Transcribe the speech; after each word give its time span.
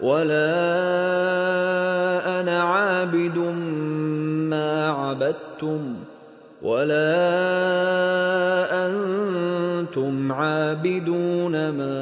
ولا 0.00 0.50
أنا 2.40 2.62
عابد 2.62 3.38
ما 4.50 4.90
عبدتم 4.90 5.82
ولا 6.62 7.10
أنتم 8.86 10.32
عابدون 10.32 11.54
ما 11.70 11.98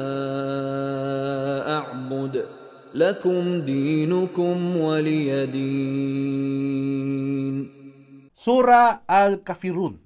اعبد 1.77 2.45
لكم 2.95 3.61
دينكم 3.61 4.77
ولي 4.77 5.45
دين 5.45 6.93
Sura 8.43 9.07
Al-Kafirun 9.07 10.03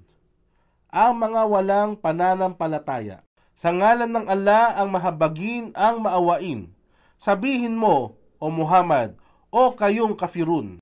Ang 0.94 1.14
mga 1.18 1.42
walang 1.50 1.98
pananampalataya. 1.98 3.26
Sa 3.58 3.74
ngalan 3.74 4.14
ng 4.14 4.30
Allah 4.30 4.78
ang 4.78 4.94
mahabagin 4.94 5.74
ang 5.74 6.06
maawain. 6.06 6.70
Sabihin 7.18 7.74
mo, 7.74 8.14
O 8.38 8.46
Muhammad, 8.46 9.18
o 9.50 9.74
kayong 9.74 10.14
kafirun. 10.14 10.78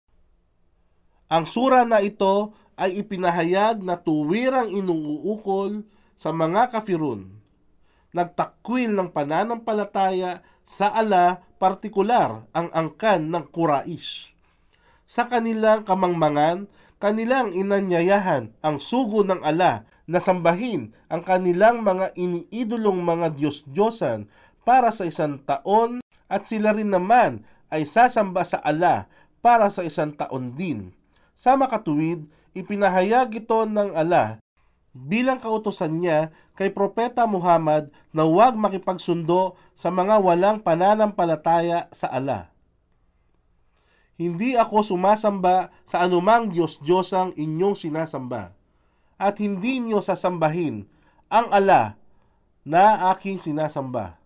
Ang 1.32 1.45
sura 1.48 1.88
na 1.88 2.04
ito 2.04 2.52
ay 2.76 3.01
ipinahayag 3.01 3.80
na 3.80 3.96
tuwirang 3.96 4.68
inuukol 4.68 5.88
sa 6.20 6.37
mga 6.37 6.68
kafirun. 6.76 7.40
Nagtakwil 8.12 8.93
ng 8.93 9.09
pananampalataya 9.16 10.45
sa 10.60 10.93
ala 10.93 11.40
partikular 11.56 12.45
ang 12.52 12.68
angkan 12.76 13.32
ng 13.32 13.45
Quraish. 13.48 14.37
Sa 15.09 15.24
kanilang 15.24 15.88
kamangmangan, 15.88 16.68
kanilang 17.00 17.56
inanyayahan 17.56 18.52
ang 18.60 18.76
sugo 18.76 19.24
ng 19.24 19.40
ala 19.40 19.88
na 20.04 20.21
sambahin 20.21 20.93
ang 21.09 21.24
kanilang 21.24 21.80
mga 21.80 22.12
iniidolong 22.12 23.00
mga 23.00 23.40
Diyos-Diyosan 23.40 24.28
para 24.68 24.93
sa 24.93 25.09
isang 25.09 25.40
taon 25.40 26.04
at 26.27 26.46
sila 26.46 26.74
rin 26.74 26.91
naman 26.91 27.46
ay 27.71 27.87
sasamba 27.87 28.43
sa 28.46 28.59
ala 28.63 29.10
para 29.43 29.71
sa 29.71 29.82
isang 29.87 30.15
taon 30.15 30.55
din. 30.55 30.91
Sa 31.37 31.55
makatuwid, 31.55 32.27
ipinahayag 32.57 33.45
ito 33.45 33.63
ng 33.66 33.95
ala 33.95 34.41
bilang 34.96 35.37
kautosan 35.37 36.01
niya 36.01 36.33
kay 36.57 36.73
Propeta 36.73 37.29
Muhammad 37.29 37.93
na 38.16 38.24
huwag 38.24 38.57
makipagsundo 38.57 39.60
sa 39.77 39.93
mga 39.93 40.24
walang 40.24 40.65
pananampalataya 40.65 41.93
sa 41.93 42.09
ala. 42.09 42.49
Hindi 44.16 44.57
ako 44.57 44.96
sumasamba 44.96 45.68
sa 45.85 46.01
anumang 46.09 46.49
Diyos-Diyosang 46.49 47.37
inyong 47.37 47.77
sinasamba, 47.77 48.57
at 49.21 49.37
hindi 49.45 49.77
niyo 49.77 50.01
sasambahin 50.01 50.88
ang 51.29 51.52
ala 51.52 52.01
na 52.65 53.13
aking 53.13 53.37
sinasamba. 53.37 54.16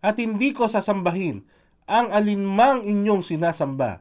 At 0.00 0.16
hindi 0.16 0.56
ko 0.56 0.64
sasambahin 0.64 1.44
ang 1.84 2.08
alinmang 2.08 2.88
inyong 2.88 3.20
sinasamba, 3.20 4.00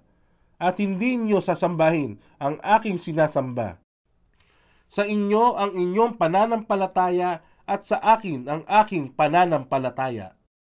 at 0.59 0.75
hindi 0.79 1.19
niyo 1.19 1.43
sasambahin 1.43 2.19
ang 2.39 2.55
aking 2.63 2.95
sinasamba. 2.95 3.79
Sa 4.87 5.03
inyo 5.03 5.59
ang 5.59 5.75
inyong 5.75 6.15
pananampalataya 6.15 7.43
at 7.67 7.81
sa 7.85 7.99
akin 7.99 8.47
ang 8.47 8.61
aking 8.65 9.13
pananampalataya. 9.13 10.38